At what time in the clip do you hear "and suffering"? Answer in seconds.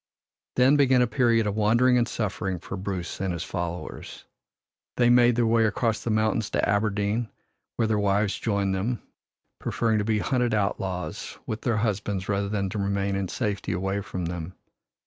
1.95-2.57